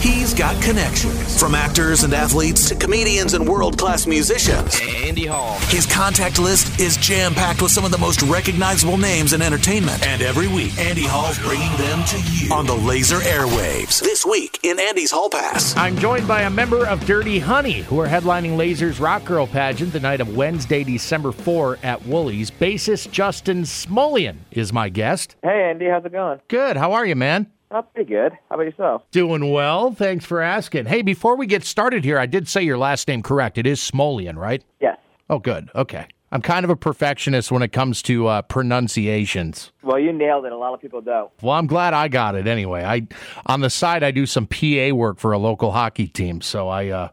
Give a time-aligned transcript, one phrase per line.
[0.00, 4.80] He's got connections from actors and athletes to comedians and world class musicians.
[4.80, 5.58] Andy Hall.
[5.68, 10.02] His contact list is jam packed with some of the most recognizable names in entertainment.
[10.06, 14.00] And every week, Andy Hall's bringing them to you on the Lazer airwaves.
[14.00, 15.76] This week in Andy's Hall Pass.
[15.76, 19.92] I'm joined by a member of Dirty Honey, who are headlining Lazer's Rock Girl pageant
[19.92, 22.50] the night of Wednesday, December 4 at Wooly's.
[22.50, 25.36] Bassist Justin Smolian is my guest.
[25.42, 26.40] Hey, Andy, how's it going?
[26.48, 26.78] Good.
[26.78, 27.48] How are you, man?
[27.72, 28.32] Oh, pretty good.
[28.48, 29.02] How about yourself?
[29.12, 29.92] Doing well.
[29.92, 30.86] Thanks for asking.
[30.86, 33.58] Hey, before we get started here, I did say your last name correct.
[33.58, 34.64] It is Smolian, right?
[34.80, 34.98] Yes.
[35.28, 35.70] Oh, good.
[35.74, 36.06] Okay.
[36.32, 39.72] I'm kind of a perfectionist when it comes to uh, pronunciations.
[39.82, 40.52] Well, you nailed it.
[40.52, 41.30] A lot of people don't.
[41.42, 42.84] Well, I'm glad I got it anyway.
[42.84, 43.06] I
[43.46, 46.88] on the side I do some PA work for a local hockey team, so I
[46.88, 47.08] uh,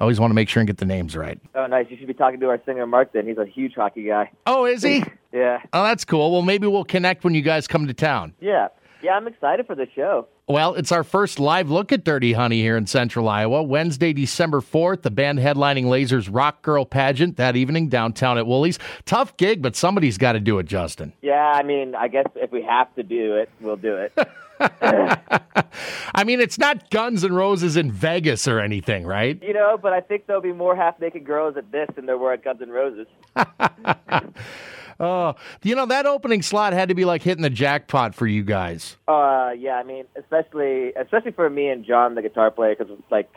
[0.00, 1.40] always want to make sure and get the names right.
[1.54, 1.86] Oh, nice.
[1.90, 3.12] You should be talking to our singer Mark.
[3.12, 4.30] Then he's a huge hockey guy.
[4.46, 5.04] Oh, is he?
[5.32, 5.62] Yeah.
[5.72, 6.32] Oh, that's cool.
[6.32, 8.34] Well, maybe we'll connect when you guys come to town.
[8.40, 8.66] Yeah.
[9.02, 10.28] Yeah, I'm excited for the show.
[10.46, 13.62] Well, it's our first live look at Dirty Honey here in Central Iowa.
[13.62, 18.78] Wednesday, December 4th, the band headlining Lazers Rock Girl pageant that evening downtown at Wooly's.
[19.06, 21.12] Tough gig, but somebody's got to do it, Justin.
[21.22, 24.12] Yeah, I mean, I guess if we have to do it, we'll do it.
[24.82, 29.42] I mean, it's not Guns N' Roses in Vegas or anything, right?
[29.42, 32.34] you know, but I think there'll be more half-naked girls at this than there were
[32.34, 33.06] at Guns N' Roses.
[35.00, 38.44] Oh, you know, that opening slot had to be like hitting the jackpot for you
[38.44, 38.98] guys.
[39.08, 43.30] Uh, yeah, I mean, especially especially for me and John, the guitar player, because like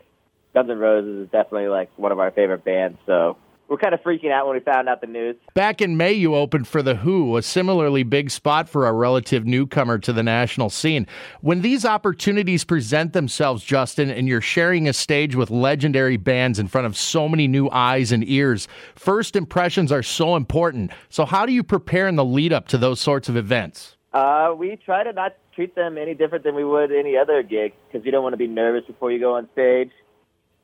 [0.53, 2.97] Guns N' Roses is definitely like one of our favorite bands.
[3.05, 3.37] So
[3.73, 5.35] we're kind of freaking out when we found out the news.
[5.55, 9.47] Back in May, you opened for The Who, a similarly big spot for a relative
[9.47, 11.07] newcomer to the national scene.
[11.41, 16.67] When these opportunities present themselves, Justin, and you're sharing a stage with legendary bands in
[16.67, 20.91] front of so many new eyes and ears, first impressions are so important.
[21.09, 23.97] So, how do you prepare in the lead up to those sorts of events?
[24.13, 27.73] Uh, we try to not treat them any different than we would any other gig
[27.87, 29.89] because you don't want to be nervous before you go on stage.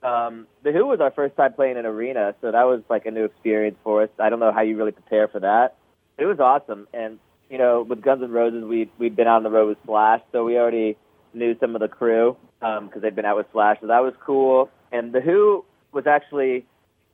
[0.02, 3.05] Um, the Who was our first time playing in an arena, so that was like
[3.05, 4.09] a new experience for us.
[4.17, 5.75] I don't know how you really prepare for that.
[6.18, 7.19] It was awesome, and
[7.50, 10.22] you know, with Guns N' Roses, we we'd been out on the road with Slash,
[10.31, 10.97] so we already
[11.34, 14.69] knew some of the crew because they'd been out with Slash, so that was cool.
[14.91, 16.66] And the Who was actually,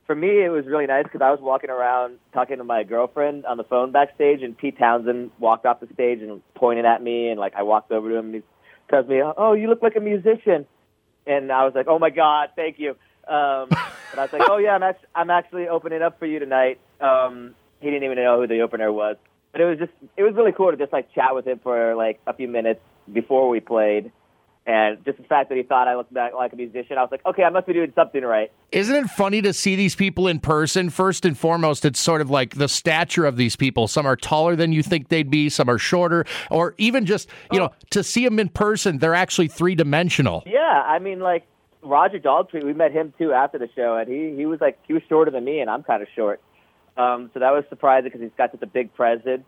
[0.06, 3.46] for me, it was really nice because I was walking around talking to my girlfriend
[3.46, 7.30] on the phone backstage, and Pete Townshend walked off the stage and pointed at me,
[7.30, 8.42] and like I walked over to him, and he
[8.88, 10.66] tells me, "Oh, you look like a musician."
[11.26, 12.90] And I was like, "Oh my God, thank you."
[13.28, 13.68] Um,
[14.12, 16.78] and I was like, "Oh yeah, I'm actually, I'm actually opening up for you tonight."
[17.00, 19.16] Um, he didn't even know who the opener was,
[19.52, 21.94] but it was just it was really cool to just like chat with him for
[21.94, 22.80] like a few minutes
[23.12, 24.10] before we played,
[24.66, 27.10] and just the fact that he thought I looked back like a musician, I was
[27.12, 30.26] like, "Okay, I must be doing something right." Isn't it funny to see these people
[30.26, 30.90] in person?
[30.90, 33.86] First and foremost, it's sort of like the stature of these people.
[33.86, 37.60] Some are taller than you think they'd be, some are shorter, or even just, you
[37.60, 40.42] know, to see them in person, they're actually three dimensional.
[40.46, 41.46] Yeah, I mean, like
[41.82, 44.94] Roger Daltrey, we met him too after the show, and he he was like he
[44.94, 46.40] was shorter than me, and I'm kind of short.
[46.96, 49.44] Um, so that was surprising because he's got such a big presence.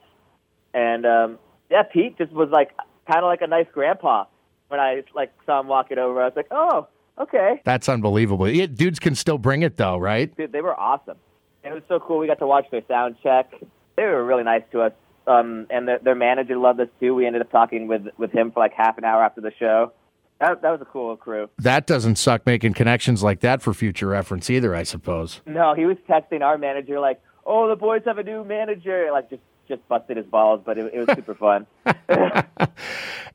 [0.74, 1.38] And um,
[1.70, 2.70] yeah, Pete just was like
[3.10, 4.26] kind of like a nice grandpa
[4.68, 6.20] when I like saw him walking over.
[6.22, 6.86] I was like, oh,
[7.18, 8.48] okay, That's unbelievable.
[8.48, 10.34] Yeah, dudes can still bring it though, right?
[10.36, 11.16] dude, they were awesome.
[11.64, 12.18] It was so cool.
[12.18, 13.52] We got to watch their sound check.
[13.96, 14.92] They were really nice to us.
[15.26, 17.14] Um, and their, their manager loved us too.
[17.14, 19.92] We ended up talking with with him for like half an hour after the show.
[20.40, 21.50] That, that was a cool crew.
[21.58, 25.40] That doesn't suck making connections like that for future reference either, I suppose.
[25.46, 29.28] No, he was texting our manager like, "Oh, the boys have a new manager." Like
[29.28, 31.66] just just busted his balls, but it, it was super fun.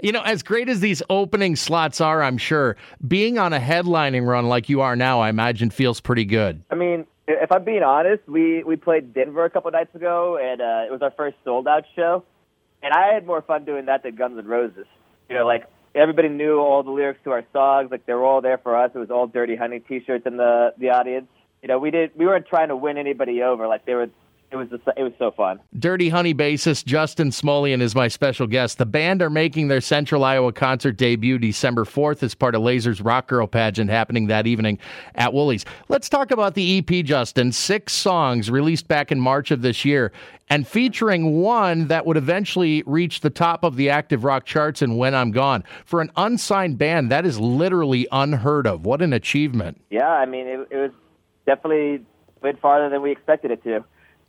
[0.03, 2.75] You know, as great as these opening slots are, I'm sure,
[3.07, 6.61] being on a headlining run like you are now, I imagine feels pretty good.
[6.69, 10.59] I mean, if I'm being honest, we we played Denver a couple nights ago, and
[10.59, 12.25] uh, it was our first sold out show,
[12.81, 14.87] and I had more fun doing that than Guns N' Roses.
[15.29, 18.41] You know, like everybody knew all the lyrics to our songs, like they were all
[18.41, 18.91] there for us.
[18.93, 21.27] It was all Dirty Honey T-shirts in the the audience.
[21.61, 23.69] You know, we did we weren't trying to win anybody over.
[23.69, 24.09] Like they were,
[24.53, 25.59] it was just, it was so fun.
[25.79, 28.77] Dirty Honey bassist Justin Smolian is my special guest.
[28.77, 33.01] The band are making their Central Iowa concert debut December 4th as part of Lazer's
[33.01, 34.77] Rock Girl pageant happening that evening
[35.15, 35.65] at Wooly's.
[35.87, 37.51] Let's talk about the EP, Justin.
[37.51, 40.11] Six songs released back in March of this year
[40.49, 44.99] and featuring one that would eventually reach the top of the active rock charts and
[44.99, 45.63] When I'm Gone.
[45.83, 48.85] For an unsigned band, that is literally unheard of.
[48.85, 49.81] What an achievement.
[49.89, 50.91] Yeah, I mean, it, it was
[51.47, 52.05] definitely
[52.43, 53.83] went farther than we expected it to.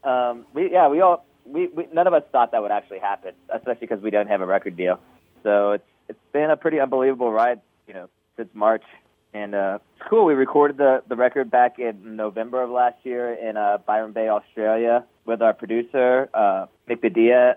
[0.04, 3.32] Um, we yeah, we all we, we none of us thought that would actually happen,
[3.52, 5.00] especially because we don't have a record deal.
[5.42, 8.84] So it's it's been a pretty unbelievable ride, you know, since March.
[9.32, 10.26] And uh, it's cool.
[10.26, 14.28] We recorded the the record back in November of last year in uh, Byron Bay,
[14.28, 17.54] Australia, with our producer uh, Nick DiDia,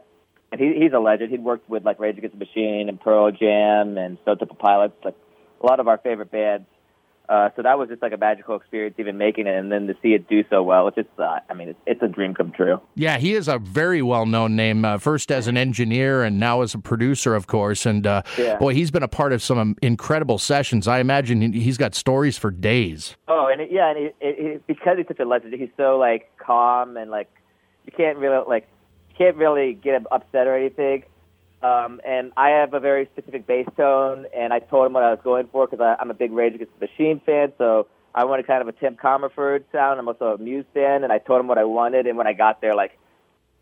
[0.51, 1.31] and he, he's a legend.
[1.31, 4.95] He'd worked with like Rage Against the Machine and Pearl Jam and Stone Temple Pilots,
[5.03, 5.15] like
[5.61, 6.65] a lot of our favorite bands.
[7.29, 9.93] Uh, so that was just like a magical experience, even making it, and then to
[10.01, 10.87] see it do so well.
[10.87, 12.79] It's just, uh, I mean, it's, it's a dream come true.
[12.95, 14.85] Yeah, he is a very well known name.
[14.85, 17.85] Uh, first as an engineer, and now as a producer, of course.
[17.85, 18.57] And uh, Yeah.
[18.57, 20.87] boy, he's been a part of some incredible sessions.
[20.87, 23.17] I imagine he- he's got stories for days.
[23.27, 26.31] Oh, and it, yeah, and it, it, because he's such a legend, he's so like
[26.37, 27.29] calm and like
[27.85, 28.67] you can't really like
[29.09, 31.03] you can't really get upset or anything.
[31.61, 35.09] Um, and I have a very specific bass tone, and I told him what I
[35.09, 38.45] was going for because I'm a big Rage Against the Machine fan, so I wanted
[38.45, 39.99] kind of a Tim Commerford sound.
[39.99, 42.33] I'm also a Muse fan, and I told him what I wanted, and when I
[42.33, 42.97] got there, like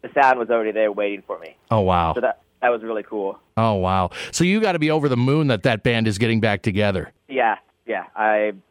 [0.02, 1.56] the sound was already there waiting for me.
[1.72, 2.14] Oh wow!
[2.14, 3.40] So that that was really cool.
[3.56, 4.10] Oh wow!
[4.32, 7.14] So you got to be over the moon that that band is getting back together.
[7.30, 7.56] Yeah,
[7.86, 8.62] yeah, I'm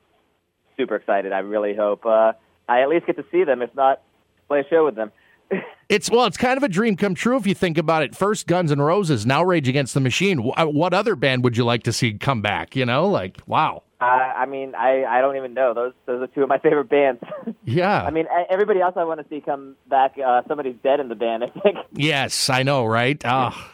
[0.77, 1.33] super excited.
[1.33, 2.33] I really hope uh,
[2.69, 4.03] I at least get to see them, if not
[4.49, 5.13] play a show with them.
[5.89, 8.17] It's well, it's kind of a dream come true if you think about it.
[8.17, 10.51] First Guns N' Roses, now Rage Against the Machine.
[10.57, 12.75] Uh, What other band would you like to see come back?
[12.75, 13.83] You know, like wow.
[14.01, 15.75] Uh, I mean, I I don't even know.
[15.75, 17.21] Those those are two of my favorite bands.
[17.67, 18.03] Yeah.
[18.03, 20.17] I mean, everybody else I want to see come back.
[20.19, 21.45] Uh, somebody's dead in the band.
[21.45, 21.77] I think.
[21.93, 23.21] Yes, I know, right?
[23.25, 23.71] Oh,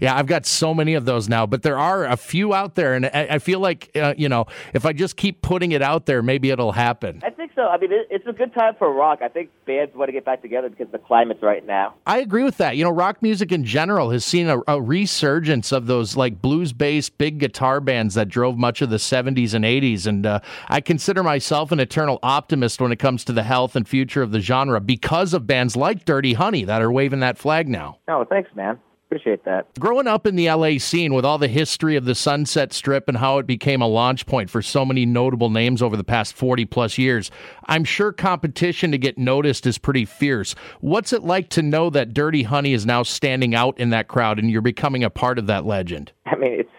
[0.00, 2.94] yeah, I've got so many of those now, but there are a few out there,
[2.94, 6.06] and I, I feel like uh, you know, if I just keep putting it out
[6.06, 7.20] there, maybe it'll happen.
[7.54, 7.62] So.
[7.62, 9.20] I mean, it, it's a good time for rock.
[9.22, 11.94] I think bands want to get back together because the climate's right now.
[12.06, 12.76] I agree with that.
[12.76, 17.16] You know, rock music in general has seen a, a resurgence of those like blues-based
[17.18, 21.22] big guitar bands that drove much of the '70s and '80s, and uh, I consider
[21.22, 24.80] myself an eternal optimist when it comes to the health and future of the genre
[24.80, 27.98] because of bands like Dirty Honey that are waving that flag now.
[28.08, 28.78] Oh, thanks, man.
[29.06, 29.66] Appreciate that.
[29.78, 33.18] Growing up in the LA scene with all the history of the Sunset Strip and
[33.18, 36.64] how it became a launch point for so many notable names over the past 40
[36.64, 37.30] plus years,
[37.66, 40.54] I'm sure competition to get noticed is pretty fierce.
[40.80, 44.38] What's it like to know that Dirty Honey is now standing out in that crowd
[44.38, 46.10] and you're becoming a part of that legend?
[46.26, 46.70] I mean, it's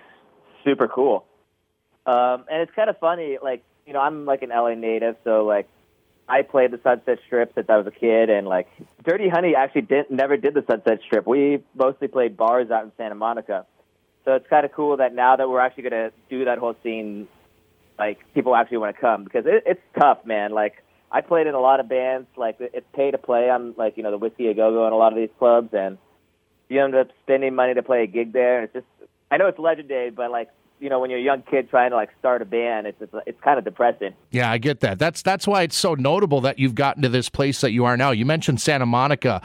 [0.64, 1.26] super cool.
[2.08, 3.38] Um, and it's kind of funny.
[3.42, 5.68] Like, you know, I'm like an LA native, so like,
[6.28, 8.68] I played the Sunset Strip since I was a kid, and like,
[9.04, 11.28] Dirty Honey actually didn't never did the Sunset Strip.
[11.28, 13.66] We mostly played bars out in Santa Monica,
[14.24, 17.28] so it's kind of cool that now that we're actually gonna do that whole scene,
[18.00, 20.52] like, people actually want to come because it, it's tough, man.
[20.52, 22.28] Like, I played in a lot of bands.
[22.36, 23.50] Like, it's pay to play.
[23.50, 25.70] I'm like, you know, the Whisky a Go Go and a lot of these clubs,
[25.74, 25.98] and
[26.70, 29.48] you end up spending money to play a gig there, and it's just I know
[29.48, 30.50] it's legendary, but like
[30.80, 33.14] you know when you're a young kid trying to like start a band, it's it's,
[33.26, 34.14] it's kind of depressing.
[34.32, 35.00] Yeah, I get that.
[35.00, 37.98] That's that's why it's so notable that you've gotten to this place that you are
[37.98, 38.12] now.
[38.12, 39.42] You mentioned Santa Monica.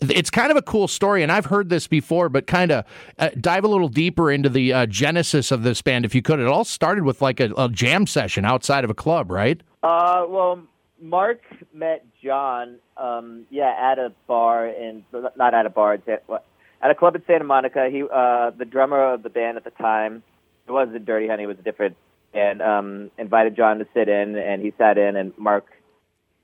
[0.00, 2.84] It's kind of a cool story, and I've heard this before, but kind of
[3.20, 6.40] uh, dive a little deeper into the uh, genesis of this band, if you could.
[6.40, 9.60] It all started with like a, a jam session outside of a club, right?
[9.80, 10.60] Uh, well,
[11.00, 11.42] Mark
[11.72, 15.04] met John, um, yeah, at a bar in
[15.36, 17.88] not at a bar, at, at a club in Santa Monica.
[17.90, 20.22] He, uh, the drummer of the band at the time,
[20.66, 21.96] it wasn't Dirty Honey, it was different,
[22.32, 25.66] and um, invited John to sit in, and he sat in, and Mark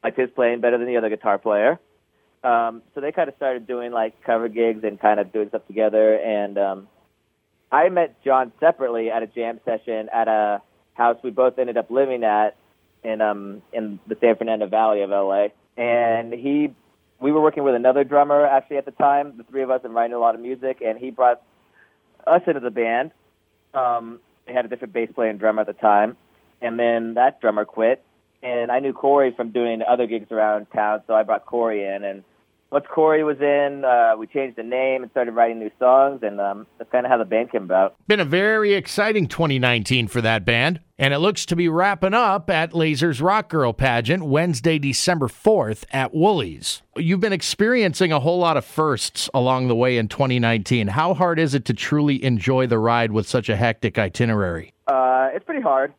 [0.02, 1.78] liked his playing better than the other guitar player.
[2.44, 5.66] Um, so they kind of started doing like cover gigs and kind of doing stuff
[5.66, 6.88] together, and um,
[7.70, 10.62] I met John separately at a jam session at a
[10.94, 12.56] house we both ended up living at
[13.04, 15.48] in um in the San Fernando Valley of LA.
[15.76, 16.74] And he
[17.20, 19.94] we were working with another drummer actually at the time, the three of us and
[19.94, 21.42] writing a lot of music and he brought
[22.26, 23.12] us into the band.
[23.74, 26.16] Um they had a different bass player and drummer at the time.
[26.60, 28.02] And then that drummer quit
[28.42, 32.04] and I knew Corey from doing other gigs around town, so I brought Corey in
[32.04, 32.22] and
[32.70, 36.40] once Corey was in, uh, we changed the name and started writing new songs, and
[36.40, 37.94] um, that's kind of how the band came about.
[38.06, 42.50] Been a very exciting 2019 for that band, and it looks to be wrapping up
[42.50, 46.82] at Lazer's Rock Girl pageant Wednesday, December 4th at Wooly's.
[46.96, 50.88] You've been experiencing a whole lot of firsts along the way in 2019.
[50.88, 54.74] How hard is it to truly enjoy the ride with such a hectic itinerary?
[54.86, 55.94] Uh, it's pretty hard.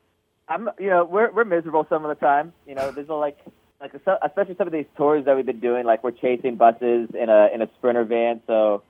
[0.48, 2.54] I'm, you know, we're we're miserable some of the time.
[2.68, 3.38] You know, there's a, like,
[3.82, 5.86] like especially some of these tours that we've been doing.
[5.86, 8.84] Like we're chasing buses in a in a sprinter van, so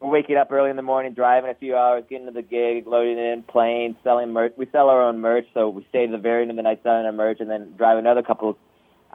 [0.00, 2.86] we're waking up early in the morning, driving a few hours, getting to the gig,
[2.86, 4.52] loading in, playing, selling merch.
[4.56, 6.80] We sell our own merch, so we stay to the very end of the night
[6.82, 8.58] selling our merch, and then drive another couple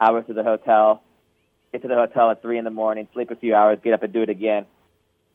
[0.00, 1.02] hours to the hotel.
[1.72, 4.02] Get to the hotel at three in the morning, sleep a few hours, get up
[4.02, 4.66] and do it again.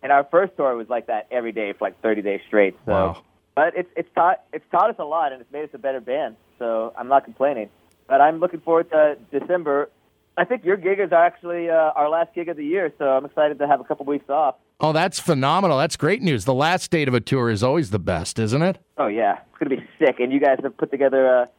[0.04, 2.76] And our first tour was like that every day for like 30 days straight.
[2.86, 2.92] So.
[2.92, 3.24] Wow.
[3.56, 6.02] But it's it's taught it's taught us a lot and it's made us a better
[6.02, 6.36] band.
[6.60, 7.70] So I'm not complaining.
[8.08, 9.90] But I'm looking forward to December.
[10.38, 13.26] I think your gig is actually uh, our last gig of the year, so I'm
[13.26, 14.56] excited to have a couple weeks off.
[14.82, 15.78] Oh, that's phenomenal.
[15.78, 16.44] That's great news.
[16.44, 18.78] The last date of a tour is always the best, isn't it?
[18.98, 20.20] Oh yeah, it's gonna be sick.
[20.20, 21.50] And you guys have put together a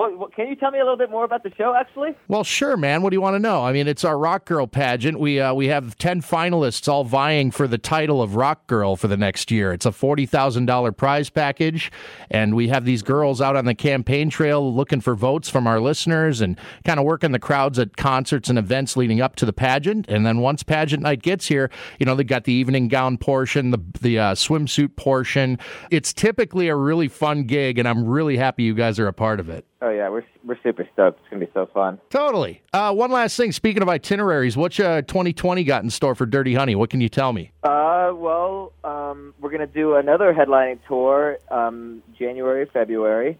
[0.00, 2.16] Well, well, can you tell me a little bit more about the show, actually?
[2.26, 3.02] Well, sure, man.
[3.02, 3.62] What do you want to know?
[3.62, 5.20] I mean, it's our Rock Girl pageant.
[5.20, 9.08] We uh, we have ten finalists all vying for the title of Rock Girl for
[9.08, 9.74] the next year.
[9.74, 11.92] It's a forty thousand dollar prize package,
[12.30, 15.80] and we have these girls out on the campaign trail looking for votes from our
[15.80, 19.52] listeners and kind of working the crowds at concerts and events leading up to the
[19.52, 20.06] pageant.
[20.08, 23.70] And then once pageant night gets here, you know they got the evening gown portion,
[23.70, 25.58] the the uh, swimsuit portion.
[25.90, 29.40] It's typically a really fun gig, and I'm really happy you guys are a part
[29.40, 29.66] of it.
[29.82, 31.20] Oh yeah, we're we're super stoked.
[31.20, 31.98] It's gonna be so fun.
[32.10, 32.60] Totally.
[32.72, 33.50] Uh, one last thing.
[33.50, 36.74] Speaking of itineraries, what's uh, 2020 got in store for Dirty Honey?
[36.74, 37.50] What can you tell me?
[37.62, 43.38] Uh, well, um, we're gonna do another headlining tour, um, January, February.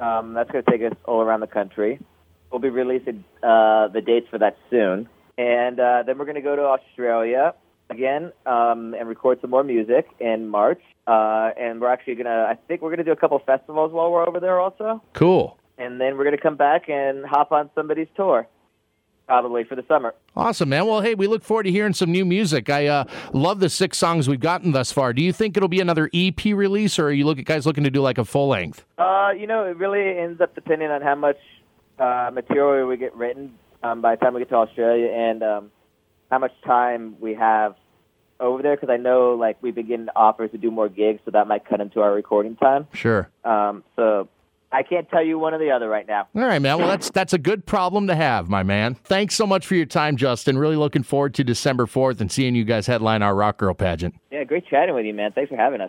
[0.00, 2.00] Um, that's gonna take us all around the country.
[2.50, 5.08] We'll be releasing uh, the dates for that soon,
[5.38, 7.54] and uh, then we're gonna go to Australia
[7.90, 10.82] again um, and record some more music in March.
[11.06, 14.26] Uh, and we're actually gonna, I think we're gonna do a couple festivals while we're
[14.26, 15.02] over there also.
[15.12, 15.56] Cool.
[15.80, 18.46] And then we're gonna come back and hop on somebody's tour,
[19.26, 20.14] probably for the summer.
[20.36, 20.86] Awesome, man.
[20.86, 22.68] Well, hey, we look forward to hearing some new music.
[22.68, 25.14] I uh, love the six songs we've gotten thus far.
[25.14, 27.90] Do you think it'll be another EP release, or are you look guys looking to
[27.90, 28.84] do like a full length?
[28.98, 31.38] Uh, you know, it really ends up depending on how much
[31.98, 35.70] uh, material we get written um, by the time we get to Australia and um,
[36.30, 37.74] how much time we have
[38.38, 41.30] over there because I know like we've been getting offers to do more gigs, so
[41.30, 42.86] that might cut into our recording time.
[42.92, 43.30] Sure.
[43.44, 44.28] Um, so
[44.72, 46.28] I can't tell you one or the other right now.
[46.34, 46.78] All right, man.
[46.78, 48.94] Well, that's that's a good problem to have, my man.
[48.94, 50.58] Thanks so much for your time, Justin.
[50.58, 54.14] Really looking forward to December fourth and seeing you guys headline our Rock Girl pageant.
[54.30, 55.32] Yeah, great chatting with you, man.
[55.32, 55.88] Thanks for having us.